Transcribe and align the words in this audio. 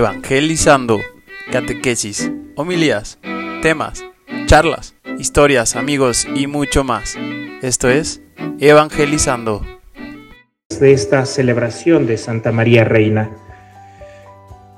evangelizando, 0.00 0.98
catequesis, 1.52 2.32
homilías, 2.56 3.18
temas, 3.60 4.02
charlas, 4.46 4.94
historias, 5.18 5.76
amigos 5.76 6.26
y 6.34 6.46
mucho 6.46 6.84
más. 6.84 7.18
Esto 7.60 7.90
es 7.90 8.22
Evangelizando. 8.58 9.60
De 10.80 10.92
esta 10.94 11.26
celebración 11.26 12.06
de 12.06 12.16
Santa 12.16 12.50
María 12.50 12.84
Reina. 12.84 13.30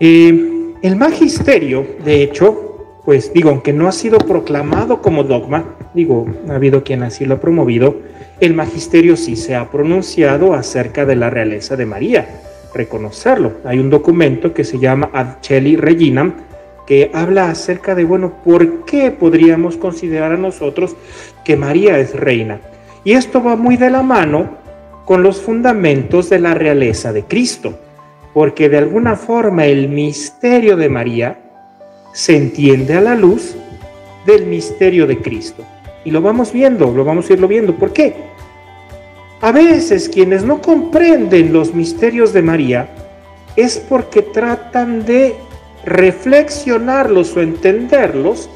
Eh, 0.00 0.74
el 0.82 0.96
magisterio, 0.96 1.86
de 2.04 2.25
hecho, 2.25 3.00
pues 3.04 3.32
digo, 3.32 3.50
aunque 3.50 3.73
no 3.73 3.86
ha 3.86 3.93
sido 3.93 4.18
proclamado 4.18 5.00
como 5.00 5.23
dogma, 5.23 5.77
digo, 5.95 6.27
ha 6.48 6.56
habido 6.56 6.83
quien 6.83 7.05
así 7.05 7.27
lo 7.27 7.34
ha 7.34 7.41
promovido, 7.41 7.95
el 8.41 8.55
magisterio 8.55 9.16
sí 9.16 9.36
se 9.36 9.55
ha 9.55 9.70
pronunciado 9.70 10.55
acerca 10.55 11.06
de 11.06 11.14
la 11.14 11.30
realeza 11.30 11.77
de 11.77 11.86
María 11.86 12.27
reconocerlo. 12.75 13.53
Hay 13.65 13.79
un 13.79 13.91
documento 13.91 14.53
que 14.53 14.65
se 14.65 14.79
llama 14.79 15.11
Ad 15.12 15.37
Celi 15.43 15.77
Reginam 15.77 16.35
que 16.87 17.11
habla 17.15 17.51
acerca 17.51 17.95
de, 17.95 18.05
bueno, 18.05 18.33
¿por 18.45 18.85
qué 18.85 19.11
podríamos 19.11 19.77
considerar 19.77 20.33
a 20.33 20.37
nosotros 20.37 20.97
que 21.45 21.57
María 21.57 21.98
es 21.98 22.15
reina? 22.15 22.61
Y 23.05 23.12
esto 23.12 23.43
va 23.43 23.57
muy 23.57 23.77
de 23.77 23.91
la 23.91 24.03
mano 24.03 24.51
con 25.05 25.23
los 25.23 25.41
fundamentos 25.41 26.31
de 26.31 26.39
la 26.39 26.55
realeza 26.55 27.12
de 27.12 27.25
Cristo, 27.25 27.79
porque 28.35 28.69
de 28.69 28.79
alguna 28.79 29.17
forma 29.17 29.67
el 29.67 29.89
misterio 29.89 30.77
de 30.77 30.89
María 30.89 31.39
se 32.12 32.37
entiende 32.37 32.95
a 32.95 33.01
la 33.01 33.15
luz 33.15 33.57
del 34.27 34.47
misterio 34.47 35.07
de 35.07 35.19
Cristo. 35.19 35.65
Y 36.05 36.11
lo 36.11 36.20
vamos 36.20 36.53
viendo, 36.53 36.91
lo 36.91 37.05
vamos 37.05 37.29
a 37.29 37.33
irlo 37.33 37.48
viendo. 37.48 37.75
¿Por 37.77 37.93
qué? 37.93 38.14
A 39.43 39.51
veces 39.51 40.09
quienes 40.09 40.45
no 40.45 40.62
comprenden 40.62 41.53
los 41.53 41.75
misterios 41.75 42.33
de 42.33 42.43
María 42.43 42.89
es 43.57 43.77
porque 43.77 44.23
tratan 44.23 45.05
de 45.05 45.35
reflexionarlos 45.85 47.37
o 47.37 47.41
entenderlos 47.41 48.48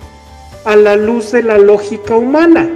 a 0.64 0.76
la 0.76 0.94
luz 0.94 1.32
de 1.32 1.42
la 1.42 1.58
lógica 1.58 2.14
humana. 2.16 2.70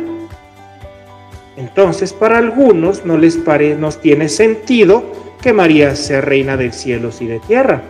Entonces, 1.56 2.12
para 2.12 2.38
algunos 2.38 3.04
no 3.04 3.16
les 3.16 3.36
pare, 3.36 3.76
nos 3.76 4.00
tiene 4.00 4.28
sentido 4.28 5.04
que 5.40 5.52
María 5.52 5.94
sea 5.94 6.20
reina 6.20 6.56
de 6.56 6.72
cielos 6.72 7.22
y 7.22 7.28
de 7.28 7.38
tierra. 7.38 7.82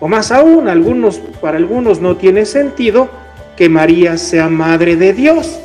O 0.00 0.08
más 0.08 0.32
aún, 0.32 0.68
algunos, 0.68 1.18
para 1.40 1.56
algunos 1.56 2.00
no 2.00 2.16
tiene 2.16 2.46
sentido 2.46 3.08
que 3.56 3.68
María 3.68 4.18
sea 4.18 4.48
madre 4.48 4.96
de 4.96 5.12
Dios. 5.12 5.60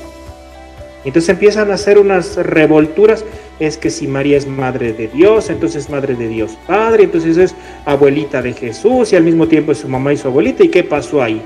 Entonces 1.04 1.30
empiezan 1.30 1.72
a 1.72 1.76
hacer 1.76 1.98
unas 1.98 2.36
revolturas 2.38 3.26
es 3.62 3.78
que 3.78 3.92
si 3.92 4.08
María 4.08 4.38
es 4.38 4.48
madre 4.48 4.92
de 4.92 5.08
Dios, 5.08 5.52
entonces 5.52 5.84
es 5.84 5.90
madre 5.92 6.16
de 6.16 6.28
Dios 6.28 6.58
Padre, 6.66 7.04
entonces 7.04 7.38
es 7.38 7.54
abuelita 7.86 8.42
de 8.42 8.54
Jesús 8.54 9.14
y 9.14 9.16
al 9.16 9.24
mismo 9.24 9.48
tiempo 9.48 9.72
es 9.72 9.78
su 9.78 9.88
mamá 9.88 10.12
y 10.12 10.18
su 10.18 10.28
abuelita. 10.28 10.64
¿Y 10.64 10.70
qué 10.70 10.84
pasó 10.84 11.22
ahí? 11.22 11.44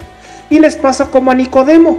Y 0.49 0.59
les 0.59 0.77
pasa 0.77 1.11
como 1.11 1.31
a 1.31 1.35
Nicodemo, 1.35 1.97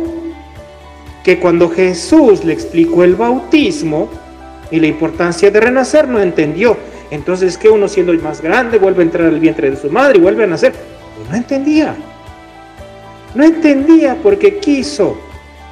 que 1.22 1.38
cuando 1.38 1.68
Jesús 1.68 2.46
le 2.46 2.54
explicó 2.54 3.04
el 3.04 3.14
bautismo 3.14 4.08
y 4.70 4.80
la 4.80 4.86
importancia 4.86 5.50
de 5.50 5.60
renacer, 5.60 6.08
no 6.08 6.18
entendió. 6.18 6.78
Entonces 7.10 7.58
que 7.58 7.68
uno 7.68 7.86
siendo 7.86 8.14
más 8.14 8.40
grande 8.40 8.78
vuelve 8.78 9.02
a 9.02 9.06
entrar 9.06 9.28
al 9.28 9.38
vientre 9.38 9.70
de 9.70 9.76
su 9.76 9.90
madre 9.90 10.16
y 10.16 10.22
vuelve 10.22 10.44
a 10.44 10.46
nacer. 10.46 10.72
No 11.30 11.36
entendía. 11.36 11.94
No 13.34 13.44
entendía 13.44 14.16
porque 14.22 14.60
quiso 14.60 15.18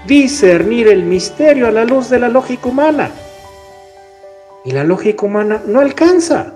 discernir 0.06 0.88
el 0.88 1.02
misterio 1.02 1.66
a 1.66 1.70
la 1.70 1.86
luz 1.86 2.10
de 2.10 2.18
la 2.18 2.28
lógica 2.28 2.68
humana. 2.68 3.10
Y 4.64 4.72
la 4.72 4.84
lógica 4.84 5.26
humana 5.26 5.62
no 5.66 5.80
alcanza. 5.80 6.54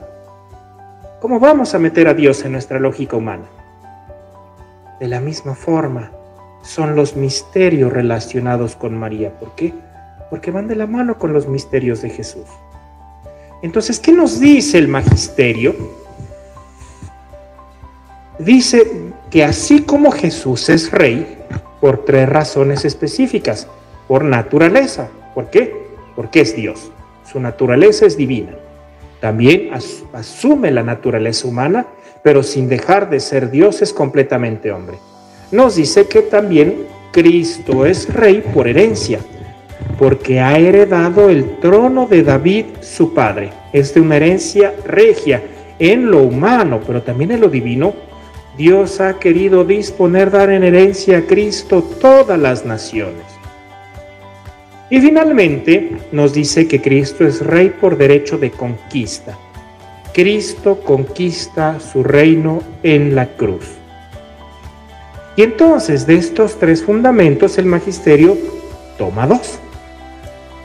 ¿Cómo 1.21 1.39
vamos 1.39 1.75
a 1.75 1.79
meter 1.79 2.09
a 2.09 2.15
Dios 2.15 2.45
en 2.45 2.53
nuestra 2.53 2.79
lógica 2.79 3.17
humana? 3.17 3.45
De 4.99 5.09
la 5.09 5.21
misma 5.21 5.55
forma, 5.55 6.11
son 6.63 6.97
los 6.97 7.17
misterios 7.17 7.93
relacionados 7.93 8.77
con 8.77 8.97
María. 8.97 9.39
¿Por 9.39 9.55
qué? 9.55 9.75
Porque 10.31 10.51
van 10.51 10.69
de 10.69 10.77
la 10.77 10.87
mano 10.87 11.19
con 11.19 11.33
los 11.33 11.47
misterios 11.47 12.03
de 12.03 12.11
Jesús. 12.11 12.47
Entonces, 13.63 14.01
¿qué 14.01 14.13
nos 14.13 14.41
dice 14.41 14.79
el 14.79 14.89
magisterio? 14.89 15.75
Dice 18.39 19.13
que 19.31 19.45
así 19.45 19.83
como 19.83 20.13
Jesús 20.13 20.69
es 20.69 20.91
rey, 20.91 21.39
por 21.81 22.05
tres 22.05 22.29
razones 22.29 22.85
específicas. 22.85 23.69
Por 24.07 24.25
naturaleza. 24.25 25.09
¿Por 25.35 25.51
qué? 25.51 25.89
Porque 26.17 26.41
es 26.41 26.57
Dios. 26.57 26.91
Su 27.31 27.41
naturaleza 27.41 28.07
es 28.07 28.17
divina. 28.17 28.53
También 29.21 29.71
asume 30.15 30.71
la 30.71 30.83
naturaleza 30.83 31.47
humana, 31.47 31.87
pero 32.23 32.43
sin 32.43 32.69
dejar 32.69 33.11
de 33.11 33.21
ser 33.21 33.51
Dios 33.51 33.83
es 33.83 33.93
completamente 33.93 34.73
hombre. 34.73 34.97
Nos 35.51 35.77
dice 35.77 36.07
que 36.07 36.23
también 36.23 36.87
Cristo 37.13 37.85
es 37.85 38.13
rey 38.15 38.43
por 38.55 38.67
herencia, 38.67 39.19
porque 39.99 40.41
ha 40.41 40.59
heredado 40.59 41.29
el 41.29 41.59
trono 41.59 42.07
de 42.07 42.23
David, 42.23 42.67
su 42.81 43.13
padre. 43.13 43.51
Es 43.73 43.93
de 43.93 44.01
una 44.01 44.17
herencia 44.17 44.73
regia 44.87 45.43
en 45.79 46.11
lo 46.11 46.23
humano, 46.23 46.81
pero 46.87 47.03
también 47.03 47.33
en 47.33 47.41
lo 47.41 47.49
divino. 47.49 47.93
Dios 48.57 49.01
ha 49.01 49.19
querido 49.19 49.65
disponer 49.65 50.31
dar 50.31 50.51
en 50.51 50.65
herencia 50.65 51.19
a 51.19 51.23
Cristo 51.23 51.83
todas 52.01 52.39
las 52.39 52.65
naciones. 52.65 53.38
Y 54.91 55.01
finalmente 55.01 55.97
nos 56.13 56.33
dice 56.33 56.67
que 56.67 56.81
Cristo 56.81 57.27
es 57.27 57.45
rey 57.45 57.71
por 57.71 57.99
derecho 57.99 58.39
de 58.39 58.51
conquista. 58.51 59.37
Cristo 60.15 60.81
conquista 60.81 61.79
su 61.79 62.03
reino 62.03 62.63
en 62.83 63.15
la 63.15 63.27
cruz. 63.37 63.67
Y 65.37 65.43
entonces 65.43 66.07
de 66.07 66.17
estos 66.17 66.59
tres 66.59 66.83
fundamentos 66.83 67.59
el 67.59 67.67
magisterio 67.67 68.37
toma 68.97 69.27
dos. 69.27 69.59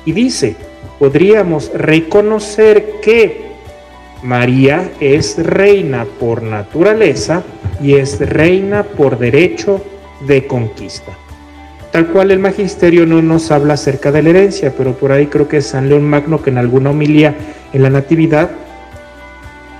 Y 0.06 0.14
dice, 0.14 0.56
podríamos 1.00 1.72
reconocer 1.74 3.00
que 3.02 3.44
María 4.24 4.90
es 5.02 5.38
reina 5.38 6.06
por 6.20 6.42
naturaleza 6.42 7.44
y 7.82 7.96
es 7.96 8.20
reina 8.20 8.84
por 8.84 9.20
derecho 9.20 9.82
de 10.26 10.48
conquista. 10.48 11.12
Tal 11.94 12.08
cual 12.08 12.32
el 12.32 12.40
magisterio 12.40 13.06
no 13.06 13.22
nos 13.22 13.52
habla 13.52 13.76
acerca 13.76 14.12
de 14.12 14.24
la 14.24 14.32
herencia, 14.32 14.74
pero 14.76 14.94
por 14.94 15.12
ahí 15.12 15.28
creo 15.28 15.48
que 15.48 15.58
es 15.58 15.68
San 15.68 15.90
León 15.90 16.02
Magno 16.04 16.42
que 16.42 16.50
en 16.50 16.58
alguna 16.58 16.90
homilía 16.90 17.36
en 17.72 17.84
la 17.84 17.92
Natividad 17.92 18.50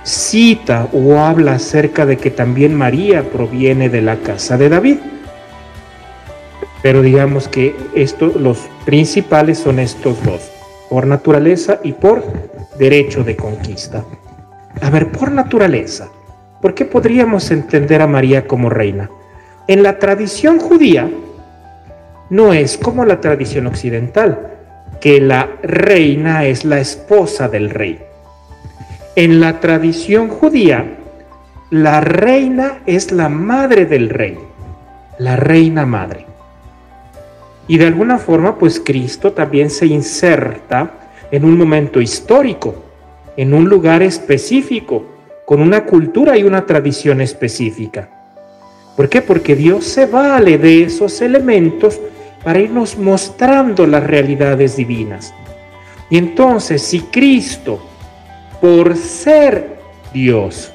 cita 0.04 0.86
o 0.92 1.18
habla 1.18 1.54
acerca 1.54 2.06
de 2.06 2.16
que 2.16 2.30
también 2.30 2.72
María 2.72 3.24
proviene 3.24 3.88
de 3.88 4.00
la 4.00 4.18
casa 4.18 4.56
de 4.56 4.68
David. 4.68 4.98
Pero 6.84 7.02
digamos 7.02 7.48
que 7.48 7.74
esto, 7.96 8.26
los 8.38 8.60
principales 8.84 9.58
son 9.58 9.80
estos 9.80 10.22
dos, 10.22 10.52
por 10.90 11.08
naturaleza 11.08 11.80
y 11.82 11.94
por 11.94 12.22
derecho 12.78 13.24
de 13.24 13.34
conquista. 13.34 14.04
A 14.82 14.88
ver, 14.88 15.10
por 15.10 15.32
naturaleza, 15.32 16.10
¿por 16.62 16.74
qué 16.74 16.84
podríamos 16.84 17.50
entender 17.50 18.02
a 18.02 18.06
María 18.06 18.46
como 18.46 18.70
reina? 18.70 19.10
En 19.66 19.82
la 19.82 19.98
tradición 19.98 20.60
judía, 20.60 21.10
no 22.30 22.52
es 22.52 22.78
como 22.78 23.04
la 23.04 23.20
tradición 23.20 23.66
occidental, 23.66 24.52
que 25.00 25.20
la 25.20 25.48
reina 25.62 26.44
es 26.44 26.64
la 26.64 26.80
esposa 26.80 27.48
del 27.48 27.70
rey. 27.70 28.00
En 29.16 29.40
la 29.40 29.60
tradición 29.60 30.28
judía, 30.28 30.84
la 31.70 32.00
reina 32.00 32.80
es 32.86 33.12
la 33.12 33.28
madre 33.28 33.86
del 33.86 34.08
rey, 34.08 34.38
la 35.18 35.36
reina 35.36 35.86
madre. 35.86 36.26
Y 37.68 37.78
de 37.78 37.86
alguna 37.86 38.18
forma, 38.18 38.58
pues 38.58 38.80
Cristo 38.80 39.32
también 39.32 39.70
se 39.70 39.86
inserta 39.86 40.90
en 41.30 41.44
un 41.44 41.56
momento 41.56 42.00
histórico, 42.00 42.74
en 43.36 43.54
un 43.54 43.68
lugar 43.68 44.02
específico, 44.02 45.04
con 45.44 45.60
una 45.60 45.84
cultura 45.84 46.36
y 46.36 46.44
una 46.44 46.64
tradición 46.64 47.20
específica. 47.20 48.08
¿Por 48.96 49.08
qué? 49.08 49.22
Porque 49.22 49.56
Dios 49.56 49.84
se 49.84 50.06
vale 50.06 50.58
de 50.58 50.84
esos 50.84 51.20
elementos 51.20 52.00
para 52.44 52.60
irnos 52.60 52.96
mostrando 52.96 53.86
las 53.86 54.04
realidades 54.04 54.76
divinas. 54.76 55.34
Y 56.10 56.18
entonces, 56.18 56.82
si 56.82 57.00
Cristo, 57.00 57.80
por 58.60 58.96
ser 58.96 59.78
Dios, 60.12 60.70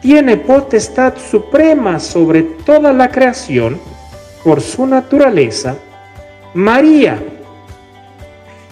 tiene 0.00 0.36
potestad 0.36 1.14
suprema 1.16 1.98
sobre 1.98 2.42
toda 2.42 2.92
la 2.92 3.08
creación, 3.08 3.80
por 4.44 4.60
su 4.60 4.86
naturaleza, 4.86 5.76
María, 6.54 7.18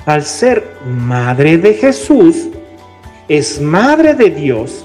al 0.05 0.25
ser 0.25 0.77
madre 0.85 1.57
de 1.57 1.75
Jesús, 1.75 2.49
es 3.29 3.61
madre 3.61 4.15
de 4.15 4.31
Dios 4.31 4.85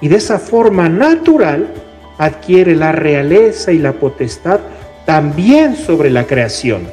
y 0.00 0.08
de 0.08 0.16
esa 0.16 0.38
forma 0.38 0.88
natural 0.88 1.68
adquiere 2.16 2.74
la 2.74 2.92
realeza 2.92 3.70
y 3.70 3.78
la 3.78 3.92
potestad 3.92 4.60
también 5.04 5.76
sobre 5.76 6.10
la 6.10 6.26
creación. 6.26 6.88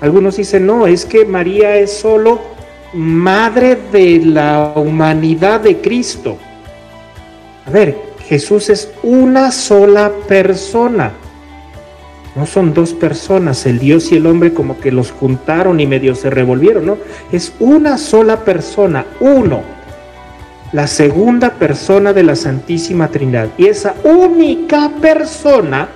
Algunos 0.00 0.36
dicen, 0.36 0.66
no, 0.66 0.86
es 0.86 1.04
que 1.04 1.24
María 1.24 1.76
es 1.76 1.92
solo 1.92 2.40
madre 2.92 3.78
de 3.92 4.20
la 4.24 4.72
humanidad 4.74 5.60
de 5.60 5.76
Cristo. 5.80 6.38
A 7.66 7.70
ver, 7.70 7.96
Jesús 8.26 8.70
es 8.70 8.90
una 9.02 9.50
sola 9.50 10.10
persona. 10.26 11.12
No 12.34 12.46
son 12.46 12.72
dos 12.72 12.94
personas, 12.94 13.66
el 13.66 13.78
Dios 13.78 14.12
y 14.12 14.16
el 14.16 14.26
hombre 14.26 14.54
como 14.54 14.78
que 14.78 14.92
los 14.92 15.10
juntaron 15.10 15.80
y 15.80 15.86
medio 15.86 16.14
se 16.14 16.30
revolvieron, 16.30 16.86
¿no? 16.86 16.96
Es 17.32 17.52
una 17.58 17.98
sola 17.98 18.44
persona, 18.44 19.04
uno. 19.18 19.62
La 20.72 20.86
segunda 20.86 21.50
persona 21.54 22.12
de 22.12 22.22
la 22.22 22.36
Santísima 22.36 23.08
Trinidad. 23.08 23.48
Y 23.58 23.66
esa 23.66 23.96
única 24.04 24.90
persona 25.00 25.88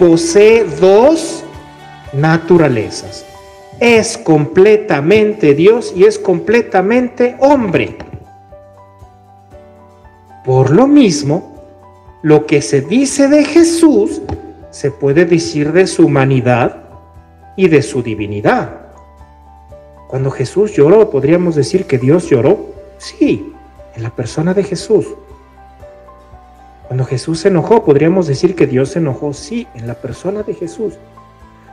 posee 0.00 0.64
dos 0.64 1.44
naturalezas. 2.14 3.26
Es 3.80 4.16
completamente 4.16 5.54
Dios 5.54 5.92
y 5.94 6.04
es 6.04 6.18
completamente 6.18 7.36
hombre. 7.38 7.98
Por 10.42 10.70
lo 10.70 10.86
mismo, 10.86 11.54
lo 12.22 12.46
que 12.46 12.62
se 12.62 12.80
dice 12.80 13.28
de 13.28 13.44
Jesús 13.44 14.22
se 14.70 14.90
puede 14.90 15.26
decir 15.26 15.70
de 15.70 15.86
su 15.86 16.06
humanidad 16.06 16.76
y 17.54 17.68
de 17.68 17.82
su 17.82 18.02
divinidad. 18.02 18.70
Cuando 20.08 20.30
Jesús 20.30 20.72
lloró, 20.72 21.10
podríamos 21.10 21.56
decir 21.56 21.84
que 21.84 21.98
Dios 21.98 22.30
lloró. 22.30 22.70
Sí, 22.96 23.52
en 23.94 24.02
la 24.02 24.10
persona 24.10 24.54
de 24.54 24.64
Jesús. 24.64 25.04
Cuando 26.90 27.04
Jesús 27.04 27.38
se 27.38 27.46
enojó, 27.46 27.84
podríamos 27.84 28.26
decir 28.26 28.56
que 28.56 28.66
Dios 28.66 28.88
se 28.88 28.98
enojó. 28.98 29.32
Sí, 29.32 29.68
en 29.76 29.86
la 29.86 29.94
persona 29.94 30.42
de 30.42 30.54
Jesús. 30.54 30.94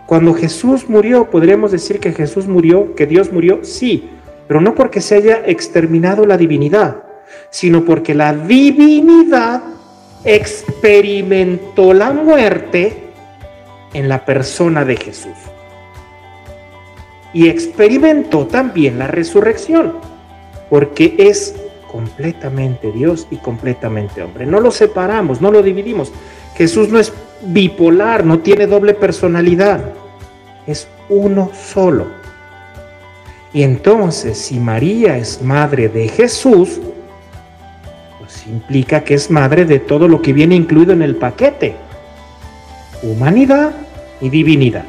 Cuando 0.05 0.35
Jesús 0.35 0.87
murió, 0.87 1.31
podríamos 1.31 1.71
decir 1.71 1.99
que 1.99 2.13
Jesús 2.13 2.45
murió, 2.45 2.93
que 2.93 3.07
Dios 3.07 3.33
murió. 3.33 3.61
Sí, 3.63 4.11
pero 4.47 4.61
no 4.61 4.75
porque 4.75 5.01
se 5.01 5.15
haya 5.15 5.41
exterminado 5.43 6.27
la 6.27 6.37
divinidad, 6.37 6.97
sino 7.49 7.83
porque 7.83 8.13
la 8.13 8.31
divinidad 8.31 9.63
experimentó 10.23 11.95
la 11.95 12.11
muerte 12.11 12.95
en 13.95 14.09
la 14.09 14.23
persona 14.23 14.85
de 14.85 14.97
Jesús. 14.97 15.33
Y 17.33 17.49
experimentó 17.49 18.45
también 18.45 18.99
la 18.99 19.07
resurrección, 19.07 19.93
porque 20.69 21.15
es 21.17 21.55
completamente 21.97 22.91
Dios 22.91 23.25
y 23.31 23.37
completamente 23.37 24.21
hombre. 24.21 24.45
No 24.45 24.59
lo 24.59 24.69
separamos, 24.69 25.41
no 25.41 25.49
lo 25.49 25.63
dividimos. 25.63 26.11
Jesús 26.55 26.89
no 26.89 26.99
es 26.99 27.11
bipolar, 27.41 28.23
no 28.23 28.37
tiene 28.37 28.67
doble 28.67 28.93
personalidad, 28.93 29.83
es 30.67 30.87
uno 31.09 31.49
solo. 31.55 32.05
Y 33.51 33.63
entonces, 33.63 34.37
si 34.37 34.59
María 34.59 35.17
es 35.17 35.41
madre 35.41 35.89
de 35.89 36.07
Jesús, 36.07 36.79
implica 38.47 39.03
que 39.03 39.15
es 39.15 39.31
madre 39.31 39.65
de 39.65 39.79
todo 39.79 40.07
lo 40.07 40.21
que 40.21 40.33
viene 40.33 40.53
incluido 40.53 40.93
en 40.93 41.01
el 41.01 41.15
paquete, 41.15 41.75
humanidad 43.01 43.71
y 44.21 44.29
divinidad. 44.29 44.85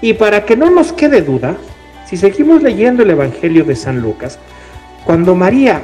Y 0.00 0.14
para 0.14 0.44
que 0.44 0.56
no 0.56 0.70
nos 0.70 0.92
quede 0.92 1.22
duda, 1.22 1.56
si 2.06 2.16
seguimos 2.16 2.62
leyendo 2.62 3.02
el 3.02 3.10
Evangelio 3.10 3.64
de 3.64 3.74
San 3.74 4.00
Lucas, 4.00 4.38
cuando 5.04 5.34
María 5.34 5.82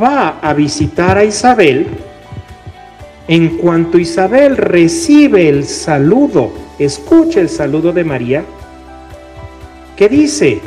va 0.00 0.38
a 0.40 0.54
visitar 0.54 1.18
a 1.18 1.24
Isabel, 1.24 1.86
en 3.28 3.56
cuanto 3.58 3.98
Isabel 3.98 4.56
recibe 4.56 5.48
el 5.48 5.64
saludo, 5.64 6.52
escucha 6.78 7.40
el 7.40 7.48
saludo 7.48 7.92
de 7.92 8.04
María, 8.04 8.44
que 9.96 10.08
dice, 10.08 10.60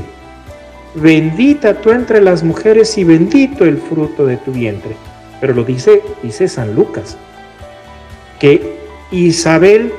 bendita 0.96 1.82
tú 1.82 1.92
entre 1.92 2.22
las 2.22 2.44
mujeres 2.44 2.98
y 2.98 3.04
bendito 3.04 3.66
el 3.66 3.78
fruto 3.78 4.26
de 4.26 4.38
tu 4.38 4.52
vientre 4.52 4.96
pero 5.40 5.54
lo 5.54 5.64
dice, 5.64 6.02
dice 6.24 6.48
San 6.48 6.76
Lucas, 6.76 7.18
que 8.40 8.78
Isabel 9.12 9.94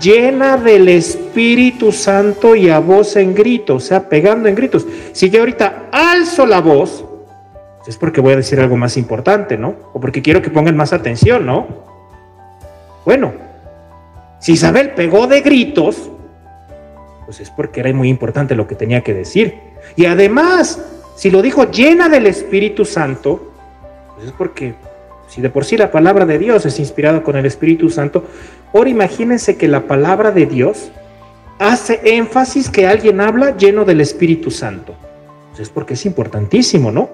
llena 0.00 0.56
del 0.56 0.88
Espíritu 0.88 1.92
Santo 1.92 2.54
y 2.54 2.68
a 2.68 2.78
voz 2.78 3.16
en 3.16 3.34
grito, 3.34 3.76
o 3.76 3.80
sea, 3.80 4.08
pegando 4.08 4.48
en 4.48 4.54
gritos. 4.54 4.86
Si 5.12 5.30
yo 5.30 5.40
ahorita 5.40 5.88
alzo 5.90 6.46
la 6.46 6.60
voz, 6.60 7.04
es 7.86 7.96
porque 7.96 8.20
voy 8.20 8.32
a 8.32 8.36
decir 8.36 8.60
algo 8.60 8.76
más 8.76 8.96
importante, 8.96 9.56
¿no? 9.56 9.74
O 9.92 10.00
porque 10.00 10.22
quiero 10.22 10.42
que 10.42 10.50
pongan 10.50 10.76
más 10.76 10.92
atención, 10.92 11.46
¿no? 11.46 11.66
Bueno, 13.04 13.32
si 14.40 14.52
Isabel 14.52 14.90
pegó 14.90 15.26
de 15.26 15.40
gritos, 15.40 16.10
pues 17.24 17.40
es 17.40 17.50
porque 17.50 17.80
era 17.80 17.92
muy 17.92 18.08
importante 18.08 18.54
lo 18.54 18.66
que 18.66 18.74
tenía 18.74 19.02
que 19.02 19.14
decir. 19.14 19.54
Y 19.94 20.06
además, 20.06 20.80
si 21.16 21.30
lo 21.30 21.42
dijo 21.42 21.70
llena 21.70 22.08
del 22.08 22.26
Espíritu 22.26 22.84
Santo, 22.84 23.52
pues 24.14 24.28
es 24.28 24.32
porque 24.32 24.74
si 25.28 25.40
de 25.40 25.50
por 25.50 25.64
sí 25.64 25.76
la 25.76 25.90
palabra 25.90 26.26
de 26.26 26.38
Dios 26.38 26.66
es 26.66 26.78
inspirada 26.78 27.22
con 27.22 27.36
el 27.36 27.46
Espíritu 27.46 27.90
Santo, 27.90 28.24
ahora 28.72 28.90
imagínense 28.90 29.56
que 29.56 29.68
la 29.68 29.86
palabra 29.86 30.30
de 30.30 30.46
Dios 30.46 30.90
hace 31.58 32.00
énfasis 32.04 32.68
que 32.68 32.86
alguien 32.86 33.20
habla 33.20 33.56
lleno 33.56 33.84
del 33.84 34.00
Espíritu 34.00 34.50
Santo. 34.50 34.94
Pues 35.50 35.60
es 35.60 35.70
porque 35.70 35.94
es 35.94 36.04
importantísimo, 36.06 36.90
¿no? 36.90 37.10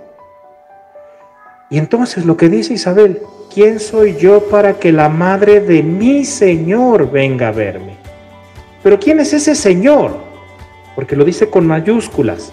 Y 1.72 1.78
entonces 1.78 2.26
lo 2.26 2.36
que 2.36 2.50
dice 2.50 2.74
Isabel, 2.74 3.22
¿quién 3.52 3.80
soy 3.80 4.14
yo 4.19 4.46
para 4.50 4.74
que 4.74 4.92
la 4.92 5.08
madre 5.08 5.58
de 5.58 5.82
mi 5.82 6.26
Señor 6.26 7.10
venga 7.10 7.48
a 7.48 7.52
verme? 7.52 7.94
Pero 8.82 9.00
¿quién 9.00 9.20
es 9.20 9.32
ese 9.32 9.54
Señor? 9.54 10.19
Porque 10.94 11.16
lo 11.16 11.24
dice 11.24 11.48
con 11.48 11.66
mayúsculas. 11.66 12.52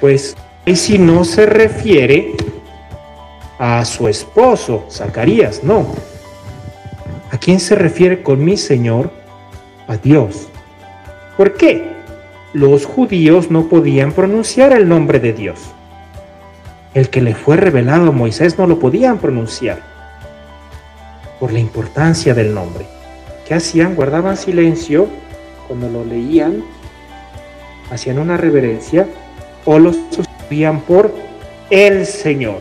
Pues 0.00 0.36
ahí 0.64 0.76
si 0.76 0.98
no 0.98 1.24
se 1.24 1.44
refiere 1.46 2.34
a 3.58 3.84
su 3.86 4.06
esposo, 4.06 4.86
Zacarías, 4.88 5.64
no. 5.64 5.88
¿A 7.32 7.38
quién 7.38 7.58
se 7.58 7.74
refiere 7.74 8.22
con 8.22 8.44
mi 8.44 8.56
Señor? 8.56 9.10
A 9.88 9.96
Dios. 9.96 10.46
¿Por 11.36 11.54
qué? 11.54 11.90
Los 12.52 12.86
judíos 12.86 13.50
no 13.50 13.68
podían 13.68 14.12
pronunciar 14.12 14.72
el 14.72 14.88
nombre 14.88 15.18
de 15.18 15.32
Dios. 15.32 15.58
El 16.94 17.08
que 17.08 17.22
le 17.22 17.34
fue 17.34 17.56
revelado 17.56 18.08
a 18.08 18.12
Moisés 18.12 18.58
no 18.58 18.66
lo 18.66 18.78
podían 18.78 19.18
pronunciar 19.18 19.80
por 21.40 21.52
la 21.52 21.58
importancia 21.58 22.34
del 22.34 22.54
nombre. 22.54 22.86
¿Qué 23.46 23.54
hacían? 23.54 23.94
Guardaban 23.94 24.36
silencio 24.36 25.08
cuando 25.66 25.88
lo 25.88 26.04
leían, 26.04 26.62
hacían 27.90 28.18
una 28.18 28.36
reverencia 28.36 29.06
o 29.64 29.78
lo 29.78 29.92
sustituían 29.92 30.80
por 30.80 31.12
el 31.70 32.06
Señor. 32.06 32.60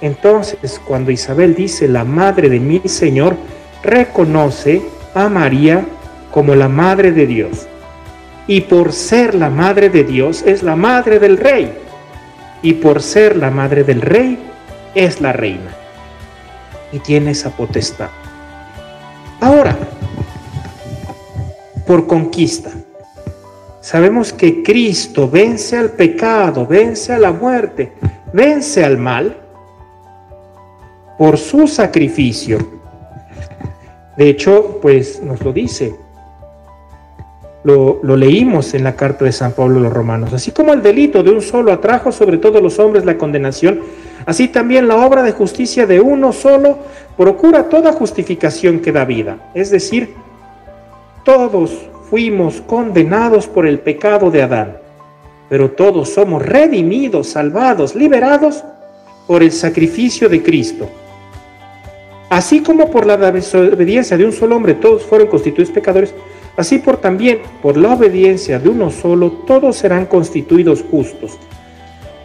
Entonces, 0.00 0.80
cuando 0.84 1.10
Isabel 1.10 1.54
dice 1.54 1.88
la 1.88 2.04
madre 2.04 2.48
de 2.48 2.60
mi 2.60 2.80
Señor, 2.86 3.36
reconoce 3.82 4.82
a 5.14 5.28
María 5.28 5.84
como 6.30 6.54
la 6.54 6.68
madre 6.68 7.12
de 7.12 7.26
Dios. 7.26 7.66
Y 8.46 8.62
por 8.62 8.92
ser 8.92 9.34
la 9.34 9.50
madre 9.50 9.90
de 9.90 10.04
Dios, 10.04 10.42
es 10.46 10.62
la 10.62 10.76
madre 10.76 11.18
del 11.18 11.36
rey. 11.36 11.72
Y 12.62 12.74
por 12.74 13.02
ser 13.02 13.36
la 13.36 13.50
madre 13.50 13.84
del 13.84 14.00
rey, 14.00 14.38
es 14.94 15.20
la 15.20 15.32
reina. 15.32 15.70
Y 16.92 16.98
tiene 16.98 17.32
esa 17.32 17.50
potestad. 17.50 18.08
Ahora, 19.40 19.76
por 21.86 22.06
conquista. 22.06 22.70
Sabemos 23.80 24.32
que 24.32 24.62
Cristo 24.62 25.30
vence 25.30 25.78
al 25.78 25.92
pecado, 25.92 26.66
vence 26.66 27.14
a 27.14 27.18
la 27.18 27.32
muerte, 27.32 27.92
vence 28.32 28.84
al 28.84 28.98
mal 28.98 29.34
por 31.16 31.38
su 31.38 31.66
sacrificio. 31.66 32.58
De 34.18 34.28
hecho, 34.28 34.78
pues 34.82 35.22
nos 35.22 35.40
lo 35.42 35.52
dice. 35.52 35.96
Lo, 37.64 38.00
leímos 38.16 38.72
en 38.74 38.84
la 38.84 38.94
carta 38.94 39.24
de 39.24 39.32
San 39.32 39.52
Pablo 39.52 39.78
a 39.78 39.82
los 39.82 39.92
romanos. 39.92 40.32
Así 40.32 40.52
como 40.52 40.72
el 40.72 40.82
delito 40.82 41.22
de 41.22 41.30
un 41.30 41.42
solo 41.42 41.72
atrajo 41.72 42.12
sobre 42.12 42.38
todos 42.38 42.62
los 42.62 42.78
hombres 42.78 43.04
la 43.04 43.18
condenación, 43.18 43.80
así 44.26 44.48
también 44.48 44.88
la 44.88 44.96
obra 44.96 45.22
de 45.22 45.32
justicia 45.32 45.86
de 45.86 46.00
uno 46.00 46.32
solo 46.32 46.78
procura 47.16 47.68
toda 47.68 47.92
justificación 47.92 48.78
que 48.78 48.92
da 48.92 49.04
vida. 49.04 49.50
Es 49.54 49.70
decir, 49.70 50.14
todos 51.24 51.88
fuimos 52.08 52.60
condenados 52.62 53.46
por 53.46 53.66
el 53.66 53.80
pecado 53.80 54.30
de 54.30 54.42
Adán, 54.42 54.78
pero 55.48 55.70
todos 55.70 56.10
somos 56.10 56.44
redimidos, 56.44 57.28
salvados, 57.28 57.94
liberados 57.94 58.64
por 59.26 59.42
el 59.42 59.52
sacrificio 59.52 60.28
de 60.28 60.42
Cristo. 60.42 60.88
Así 62.30 62.60
como 62.60 62.90
por 62.90 63.06
la 63.06 63.16
desobediencia 63.16 64.16
de 64.16 64.24
un 64.24 64.32
solo 64.32 64.56
hombre 64.56 64.74
todos 64.74 65.02
fueron 65.02 65.28
constituidos 65.28 65.72
pecadores, 65.72 66.14
así 66.58 66.78
por 66.78 66.98
también 66.98 67.38
por 67.62 67.76
la 67.76 67.94
obediencia 67.94 68.58
de 68.58 68.68
uno 68.68 68.90
solo 68.90 69.30
todos 69.30 69.76
serán 69.76 70.06
constituidos 70.06 70.84
justos. 70.90 71.38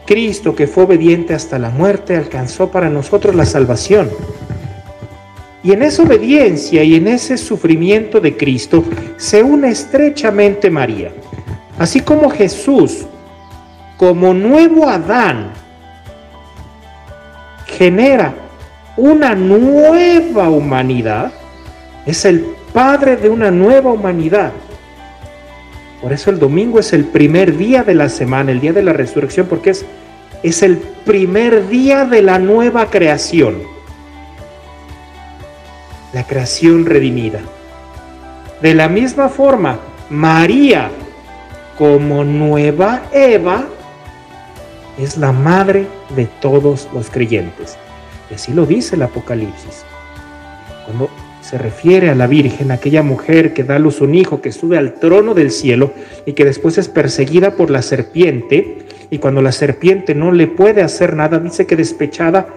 Cristo, 0.05 0.55
que 0.55 0.67
fue 0.67 0.83
obediente 0.83 1.33
hasta 1.33 1.59
la 1.59 1.69
muerte, 1.69 2.17
alcanzó 2.17 2.69
para 2.69 2.89
nosotros 2.89 3.35
la 3.35 3.45
salvación. 3.45 4.09
Y 5.63 5.71
en 5.71 5.83
esa 5.83 6.03
obediencia 6.03 6.83
y 6.83 6.95
en 6.95 7.07
ese 7.07 7.37
sufrimiento 7.37 8.19
de 8.19 8.35
Cristo 8.35 8.83
se 9.17 9.43
une 9.43 9.69
estrechamente 9.69 10.69
María. 10.69 11.11
Así 11.77 12.01
como 12.01 12.29
Jesús, 12.29 13.05
como 13.97 14.33
nuevo 14.33 14.89
Adán, 14.89 15.51
genera 17.65 18.33
una 18.97 19.35
nueva 19.35 20.49
humanidad, 20.49 21.31
es 22.05 22.25
el 22.25 22.45
Padre 22.73 23.15
de 23.17 23.29
una 23.29 23.51
nueva 23.51 23.91
humanidad. 23.91 24.51
Por 26.01 26.11
eso 26.11 26.31
el 26.31 26.39
domingo 26.39 26.79
es 26.79 26.91
el 26.91 27.05
primer 27.05 27.55
día 27.55 27.83
de 27.83 27.93
la 27.93 28.09
semana, 28.09 28.51
el 28.51 28.59
día 28.59 28.73
de 28.73 28.83
la 28.83 28.93
resurrección, 28.93 29.45
porque 29.47 29.69
es, 29.69 29.85
es 30.41 30.63
el 30.63 30.77
primer 30.77 31.69
día 31.69 32.05
de 32.05 32.21
la 32.21 32.39
nueva 32.39 32.87
creación. 32.87 33.61
La 36.11 36.25
creación 36.25 36.85
redimida. 36.85 37.39
De 38.61 38.73
la 38.73 38.89
misma 38.89 39.29
forma, 39.29 39.79
María, 40.09 40.89
como 41.77 42.23
nueva 42.23 43.03
Eva, 43.11 43.65
es 44.97 45.17
la 45.17 45.31
madre 45.31 45.87
de 46.15 46.25
todos 46.25 46.87
los 46.93 47.09
creyentes. 47.09 47.77
Y 48.29 48.35
así 48.35 48.51
lo 48.51 48.65
dice 48.65 48.95
el 48.95 49.03
Apocalipsis. 49.03 49.85
Cuando 50.85 51.09
se 51.53 51.59
refiere 51.59 52.09
a 52.09 52.15
la 52.15 52.25
Virgen, 52.25 52.71
aquella 52.71 53.03
mujer 53.03 53.53
que 53.53 53.63
da 53.63 53.75
a 53.75 53.79
luz 53.79 54.01
un 54.01 54.15
hijo, 54.15 54.41
que 54.41 54.51
sube 54.51 54.75
al 54.75 54.95
trono 54.95 55.35
del 55.35 55.51
cielo 55.51 55.91
y 56.25 56.33
que 56.33 56.45
después 56.45 56.79
es 56.79 56.87
perseguida 56.87 57.51
por 57.51 57.69
la 57.69 57.83
serpiente, 57.83 58.79
y 59.11 59.19
cuando 59.19 59.39
la 59.39 59.51
serpiente 59.51 60.15
no 60.15 60.31
le 60.31 60.47
puede 60.47 60.81
hacer 60.81 61.15
nada, 61.15 61.37
dice 61.37 61.67
que 61.67 61.75
despechada, 61.75 62.47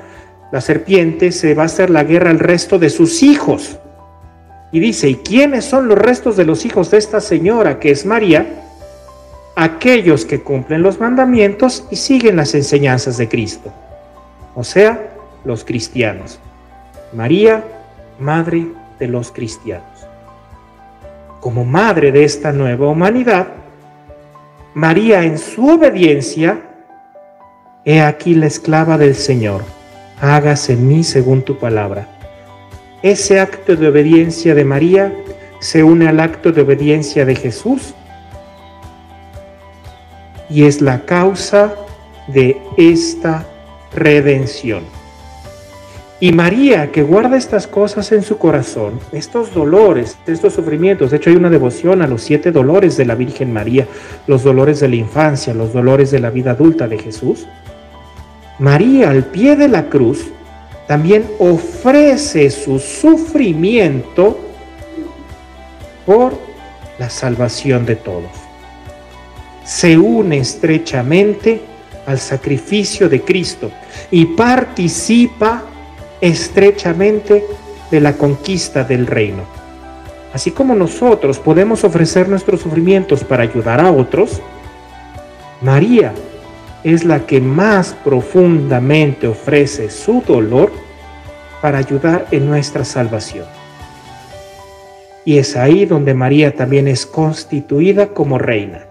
la 0.50 0.62
serpiente 0.62 1.30
se 1.30 1.52
va 1.52 1.64
a 1.64 1.66
hacer 1.66 1.90
la 1.90 2.04
guerra 2.04 2.30
al 2.30 2.38
resto 2.38 2.78
de 2.78 2.88
sus 2.88 3.22
hijos. 3.22 3.78
Y 4.72 4.80
dice, 4.80 5.10
¿y 5.10 5.16
quiénes 5.16 5.66
son 5.66 5.88
los 5.88 5.98
restos 5.98 6.38
de 6.38 6.46
los 6.46 6.64
hijos 6.64 6.90
de 6.90 6.96
esta 6.96 7.20
señora, 7.20 7.78
que 7.78 7.90
es 7.90 8.06
María? 8.06 8.46
Aquellos 9.56 10.24
que 10.24 10.40
cumplen 10.40 10.80
los 10.80 10.98
mandamientos 10.98 11.86
y 11.90 11.96
siguen 11.96 12.36
las 12.36 12.54
enseñanzas 12.54 13.18
de 13.18 13.28
Cristo, 13.28 13.70
o 14.54 14.64
sea, 14.64 15.10
los 15.44 15.66
cristianos. 15.66 16.40
María 17.12 17.62
madre 18.18 18.66
de 18.98 19.08
los 19.08 19.32
cristianos. 19.32 20.06
Como 21.40 21.64
madre 21.64 22.12
de 22.12 22.24
esta 22.24 22.52
nueva 22.52 22.88
humanidad, 22.88 23.48
María 24.74 25.22
en 25.22 25.38
su 25.38 25.68
obediencia, 25.68 26.60
he 27.84 28.00
aquí 28.00 28.34
la 28.34 28.46
esclava 28.46 28.98
del 28.98 29.14
Señor, 29.14 29.62
hágase 30.20 30.74
en 30.74 30.88
mí 30.88 31.04
según 31.04 31.42
tu 31.42 31.58
palabra. 31.58 32.08
Ese 33.02 33.40
acto 33.40 33.76
de 33.76 33.88
obediencia 33.88 34.54
de 34.54 34.64
María 34.64 35.12
se 35.60 35.82
une 35.82 36.08
al 36.08 36.20
acto 36.20 36.52
de 36.52 36.62
obediencia 36.62 37.24
de 37.24 37.36
Jesús 37.36 37.94
y 40.48 40.64
es 40.64 40.80
la 40.80 41.04
causa 41.04 41.74
de 42.28 42.60
esta 42.76 43.44
redención. 43.94 44.95
Y 46.18 46.32
María, 46.32 46.92
que 46.92 47.02
guarda 47.02 47.36
estas 47.36 47.66
cosas 47.66 48.10
en 48.10 48.22
su 48.22 48.38
corazón, 48.38 48.98
estos 49.12 49.52
dolores, 49.52 50.16
estos 50.26 50.54
sufrimientos, 50.54 51.10
de 51.10 51.18
hecho 51.18 51.28
hay 51.28 51.36
una 51.36 51.50
devoción 51.50 52.00
a 52.00 52.06
los 52.06 52.22
siete 52.22 52.52
dolores 52.52 52.96
de 52.96 53.04
la 53.04 53.14
Virgen 53.14 53.52
María, 53.52 53.86
los 54.26 54.42
dolores 54.42 54.80
de 54.80 54.88
la 54.88 54.96
infancia, 54.96 55.52
los 55.52 55.74
dolores 55.74 56.10
de 56.10 56.20
la 56.20 56.30
vida 56.30 56.52
adulta 56.52 56.88
de 56.88 56.98
Jesús. 56.98 57.46
María 58.58 59.10
al 59.10 59.24
pie 59.24 59.56
de 59.56 59.68
la 59.68 59.90
cruz 59.90 60.28
también 60.86 61.26
ofrece 61.38 62.48
su 62.48 62.78
sufrimiento 62.78 64.38
por 66.06 66.32
la 66.98 67.10
salvación 67.10 67.84
de 67.84 67.96
todos. 67.96 68.30
Se 69.64 69.98
une 69.98 70.38
estrechamente 70.38 71.60
al 72.06 72.18
sacrificio 72.18 73.10
de 73.10 73.20
Cristo 73.20 73.70
y 74.10 74.24
participa 74.24 75.64
estrechamente 76.26 77.44
de 77.90 78.00
la 78.00 78.14
conquista 78.14 78.84
del 78.84 79.06
reino. 79.06 79.44
Así 80.32 80.50
como 80.50 80.74
nosotros 80.74 81.38
podemos 81.38 81.84
ofrecer 81.84 82.28
nuestros 82.28 82.60
sufrimientos 82.60 83.24
para 83.24 83.44
ayudar 83.44 83.80
a 83.80 83.92
otros, 83.92 84.42
María 85.62 86.12
es 86.84 87.04
la 87.04 87.26
que 87.26 87.40
más 87.40 87.94
profundamente 88.04 89.28
ofrece 89.28 89.88
su 89.88 90.22
dolor 90.26 90.72
para 91.62 91.78
ayudar 91.78 92.26
en 92.32 92.46
nuestra 92.46 92.84
salvación. 92.84 93.46
Y 95.24 95.38
es 95.38 95.56
ahí 95.56 95.86
donde 95.86 96.14
María 96.14 96.54
también 96.54 96.86
es 96.86 97.06
constituida 97.06 98.08
como 98.08 98.38
reina, 98.38 98.84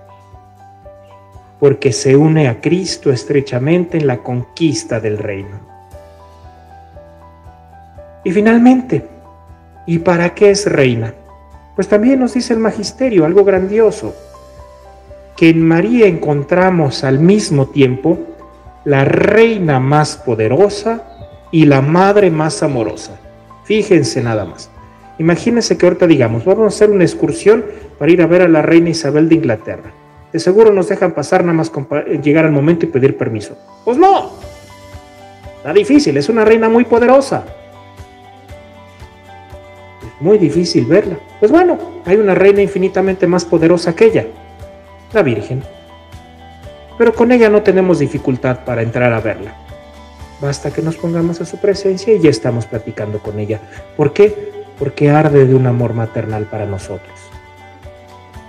porque 1.60 1.94
se 1.94 2.15
une 2.15 2.48
a 2.48 2.60
Cristo 2.60 3.12
estrechamente 3.12 3.98
en 3.98 4.08
la 4.08 4.18
conquista 4.18 5.00
del 5.00 5.18
reino. 5.18 5.75
Y 8.25 8.32
finalmente, 8.32 9.05
¿y 9.86 10.00
para 10.00 10.34
qué 10.34 10.50
es 10.50 10.70
reina? 10.70 11.13
Pues 11.75 11.88
también 11.88 12.20
nos 12.20 12.34
dice 12.34 12.53
el 12.53 12.60
magisterio 12.60 13.24
algo 13.24 13.46
grandioso, 13.46 14.15
que 15.38 15.50
en 15.50 15.65
María 15.65 16.08
encontramos 16.08 17.03
al 17.03 17.20
mismo 17.20 17.67
tiempo 17.67 18.17
la 18.84 19.05
reina 19.05 19.79
más 19.79 20.17
poderosa 20.17 21.03
y 21.51 21.65
la 21.67 21.82
madre 21.82 22.32
más 22.32 22.63
amorosa. 22.63 23.20
Fíjense 23.63 24.24
nada 24.24 24.44
más. 24.44 24.72
Imagínense 25.20 25.77
que 25.77 25.86
ahorita 25.86 26.08
digamos, 26.08 26.46
vamos 26.46 26.63
a 26.63 26.75
hacer 26.75 26.89
una 26.89 27.03
excursión 27.03 27.63
para 28.00 28.12
ir 28.12 28.24
a 28.24 28.27
ver 28.27 28.41
a 28.41 28.48
la 28.48 28.63
reina 28.63 28.89
Isabel 28.89 29.29
de 29.29 29.36
Inglaterra. 29.36 29.91
De 30.34 30.39
seguro 30.39 30.74
nos 30.74 30.89
dejan 30.89 31.13
pasar 31.13 31.41
nada 31.41 31.53
más 31.53 31.70
con 31.70 31.88
llegar 32.24 32.46
al 32.46 32.51
momento 32.51 32.88
y 32.88 32.89
pedir 32.89 33.17
permiso. 33.17 33.55
Pues 33.86 34.00
no. 34.00 34.32
Está 35.58 35.74
difícil, 35.74 36.17
es 36.17 36.27
una 36.27 36.44
reina 36.44 36.70
muy 36.70 36.86
poderosa 36.86 37.46
muy 40.20 40.38
difícil 40.38 40.86
verla. 40.86 41.18
Pues 41.40 41.52
bueno, 41.52 41.78
hay 42.06 42.18
una 42.18 42.36
reina 42.36 42.62
infinitamente 42.62 43.28
más 43.28 43.46
poderosa 43.46 43.96
que 43.96 44.06
ella, 44.06 44.26
la 45.14 45.22
Virgen. 45.22 45.64
Pero 46.98 47.14
con 47.14 47.32
ella 47.32 47.50
no 47.50 47.62
tenemos 47.62 48.00
dificultad 48.00 48.64
para 48.64 48.82
entrar 48.82 49.12
a 49.14 49.20
verla. 49.20 49.54
Basta 50.42 50.72
que 50.72 50.82
nos 50.82 50.96
pongamos 50.96 51.42
a 51.42 51.46
su 51.46 51.58
presencia 51.58 52.14
y 52.14 52.20
ya 52.20 52.30
estamos 52.30 52.66
platicando 52.66 53.20
con 53.20 53.40
ella. 53.40 53.60
¿Por 53.98 54.14
qué? 54.14 54.52
Porque 54.80 55.10
arde 55.10 55.46
de 55.46 55.56
un 55.56 55.68
amor 55.68 55.94
maternal 55.94 56.46
para 56.46 56.66
nosotros. 56.66 57.20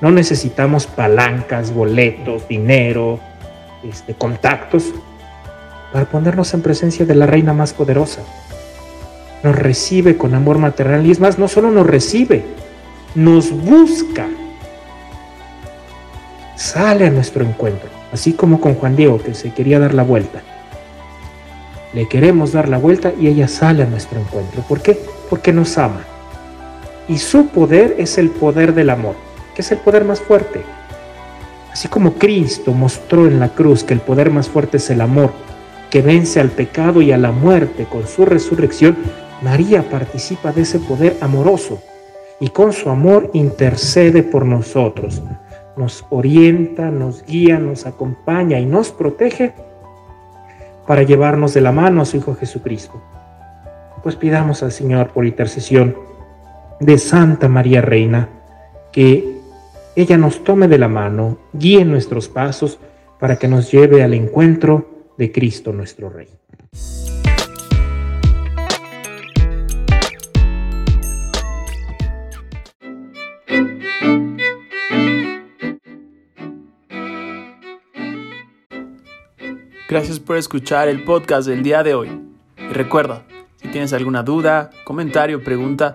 No 0.01 0.11
necesitamos 0.11 0.87
palancas, 0.87 1.73
boletos, 1.73 2.47
dinero, 2.49 3.19
este, 3.83 4.15
contactos 4.15 4.93
para 5.93 6.05
ponernos 6.05 6.53
en 6.55 6.63
presencia 6.63 7.07
de 7.07 7.15
la 7.15 7.27
reina 7.27 7.53
más 7.53 7.73
poderosa 7.73 8.23
nos 9.43 9.57
recibe 9.57 10.17
con 10.17 10.35
amor 10.35 10.59
maternal 10.59 11.07
y 11.07 11.11
es 11.11 11.21
más, 11.21 11.39
no 11.39 11.49
solo 11.49 11.71
nos 11.71 11.87
recibe, 11.87 12.45
nos 13.15 13.51
busca, 13.51 14.27
sale 16.57 17.07
a 17.07 17.11
nuestro 17.11 17.45
encuentro, 17.45 17.89
así 18.13 18.33
como 18.33 18.61
con 18.61 18.75
Juan 18.75 18.97
Diego 18.97 19.19
que 19.19 19.35
se 19.35 19.53
quería 19.53 19.79
dar 19.79 19.95
la 19.95 20.03
vuelta. 20.03 20.43
Le 21.93 22.09
queremos 22.09 22.53
dar 22.53 22.69
la 22.69 22.79
vuelta 22.79 23.13
y 23.19 23.27
ella 23.27 23.49
sale 23.49 23.83
a 23.83 23.87
nuestro 23.87 24.21
encuentro. 24.21 24.63
¿Por 24.63 24.83
qué? 24.83 25.01
Porque 25.31 25.53
nos 25.53 25.79
ama. 25.79 26.03
Y 27.09 27.19
su 27.19 27.47
poder 27.49 27.95
es 27.99 28.19
el 28.19 28.31
poder 28.31 28.75
del 28.75 28.91
amor, 28.91 29.15
que 29.55 29.63
es 29.63 29.73
el 29.73 29.79
poder 29.79 30.05
más 30.05 30.21
fuerte. 30.21 30.61
Así 31.73 31.89
como 31.89 32.15
Cristo 32.15 32.73
mostró 32.73 33.27
en 33.27 33.39
la 33.39 33.51
cruz 33.51 33.85
que 33.85 33.95
el 33.95 34.01
poder 34.01 34.31
más 34.31 34.49
fuerte 34.49 34.79
es 34.79 34.91
el 34.91 35.01
amor, 35.01 35.31
que 35.91 36.03
vence 36.03 36.41
al 36.41 36.51
pecado 36.51 37.01
y 37.01 37.13
a 37.13 37.19
la 37.19 37.33
muerte 37.33 37.87
con 37.91 38.07
su 38.07 38.25
resurrección, 38.25 38.97
María 39.43 39.89
participa 39.91 40.53
de 40.53 40.63
ese 40.63 40.79
poder 40.79 41.17
amoroso 41.21 41.81
y 42.41 42.49
con 42.49 42.73
su 42.73 42.91
amor 42.91 43.31
intercede 43.33 44.23
por 44.23 44.45
nosotros. 44.45 45.23
Nos 45.77 46.07
orienta, 46.11 46.91
nos 46.91 47.25
guía, 47.25 47.59
nos 47.59 47.87
acompaña 47.87 48.59
y 48.59 48.67
nos 48.67 48.91
protege 48.91 49.55
para 50.87 51.03
llevarnos 51.03 51.53
de 51.55 51.61
la 51.61 51.73
mano 51.73 52.03
a 52.03 52.05
su 52.05 52.17
Hijo 52.17 52.35
Jesucristo. 52.35 53.01
Pues 54.03 54.17
pidamos 54.17 54.63
al 54.63 54.73
Señor 54.73 55.09
por 55.09 55.27
intercesión 55.27 55.97
de 56.81 56.99
Santa 56.99 57.49
María 57.49 57.81
Reina 57.83 58.29
que 58.93 59.37
ella 59.97 60.17
nos 60.17 60.45
tome 60.45 60.69
de 60.69 60.79
la 60.79 60.89
mano, 60.89 61.39
guíe 61.53 61.85
nuestros 61.85 62.29
pasos 62.29 62.79
para 63.19 63.37
que 63.37 63.49
nos 63.49 63.71
lleve 63.73 64.03
al 64.03 64.15
encuentro 64.15 65.13
de 65.19 65.33
Cristo 65.33 65.73
nuestro 65.73 66.11
Rey. 66.11 66.29
Gracias 79.89 80.19
por 80.19 80.37
escuchar 80.37 80.89
el 80.89 81.05
podcast 81.05 81.47
del 81.47 81.63
día 81.63 81.85
de 81.85 81.95
hoy. 81.95 82.21
Y 82.59 82.73
recuerda, 82.73 83.25
si 83.55 83.69
tienes 83.69 83.93
alguna 83.93 84.25
duda, 84.25 84.71
comentario, 84.85 85.45
pregunta, 85.45 85.95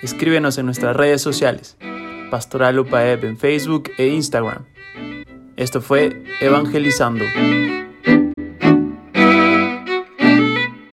escríbenos 0.00 0.58
en 0.58 0.66
nuestras 0.66 0.94
redes 0.94 1.22
sociales. 1.22 1.76
Pastoral 2.30 2.78
en 2.94 3.36
Facebook 3.36 3.90
e 3.98 4.06
Instagram. 4.06 4.64
Esto 5.56 5.80
fue 5.80 6.22
Evangelizando. 6.40 7.24